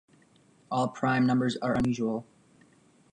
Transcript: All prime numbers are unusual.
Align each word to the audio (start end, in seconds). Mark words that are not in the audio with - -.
All 0.71 0.87
prime 0.87 1.27
numbers 1.27 1.57
are 1.61 1.75
unusual. 1.75 2.25